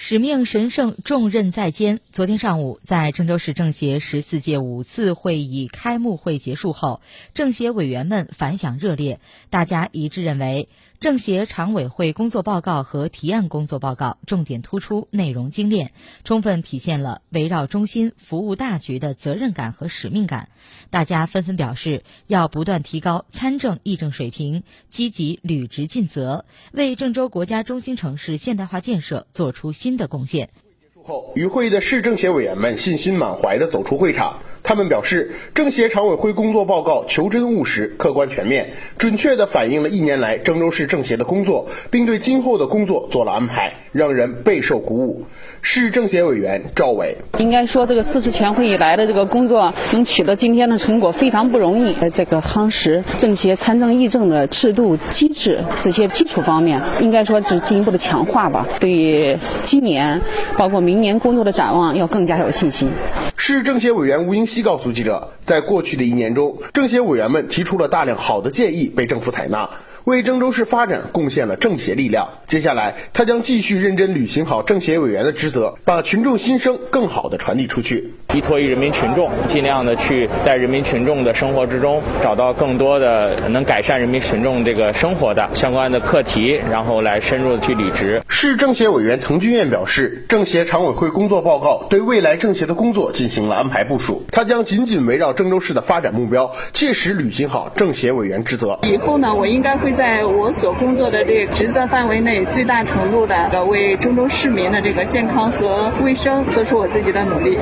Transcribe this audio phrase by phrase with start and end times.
[0.00, 1.98] 使命神圣，重任在肩。
[2.12, 7.02] 昨天上午，在郑州市政协十四届五次会议开幕会结束后，
[7.34, 9.18] 政协委员们反响热烈，
[9.50, 10.68] 大家一致认为，
[11.00, 15.90] 政协常委会工作报告和提案工作报告重点突出，内容精炼，
[16.22, 20.48] 充分体现了围绕中心、服务大局的责任感和使命感。
[20.90, 29.87] 大家纷纷表示，要不断提高参政议政水平，积极履职尽责，为郑州国家中心城市现代化建设做出新。
[29.88, 30.50] 新的贡献
[30.82, 31.02] 结束。
[31.02, 34.38] 后，与会的市政协委员们信心满怀地走出会场。
[34.68, 45.24] 他们表示，政协常委会工作报告求真务实、客观全面，准确地反映了一年来郑州市政协的工作，并对今后的工作做了安排，让人备受鼓舞。
[45.62, 51.96] 市政协委员赵伟应该说，这个四次全会以来的这个工作能取得今天的成果非常不容易。
[52.12, 58.68] 这个夯实政协参政议政的制度机制这些基础方面，应该说是进一步的强化吧。
[58.78, 60.20] 对于今年，
[60.58, 60.78] 包括。
[60.78, 62.88] 明年工作的展望要更加有信心。
[63.40, 69.70] 市政协委员吴英熙告诉记者，在过去的一年中，政协委员们提出了大量好的建议，被政府采纳，
[70.02, 72.28] 为郑州市发展贡献了政协力量。
[72.46, 78.12] 接下来，他将继续认真履行好政协委员的职责，把群众心声更好地传递出去。
[78.34, 88.20] 依托于人民群众，尽量的去在人民群众的生活之中找到更多的能改善人民群众这个生活的相关的课题，然后来深入的去履职。
[88.26, 98.78] 市政协委员滕军彦表示，政协常委会工作报告对未来政协的工作进行了安排部署，他将紧紧围绕郑州市的发展目标，切实履行好政协委员职责。
[98.84, 107.58] 以后呢，我应该会在我所工作的这个职责范围内，最大程度的为郑州市民的这个健康和卫生做出我自己的努力。